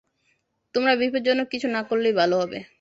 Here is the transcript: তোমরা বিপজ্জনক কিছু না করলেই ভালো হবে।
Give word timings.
তোমরা 0.75 0.93
বিপজ্জনক 0.95 1.47
কিছু 1.47 1.67
না 1.67 1.81
করলেই 1.83 2.13
ভালো 2.13 2.35
হবে। 2.41 2.59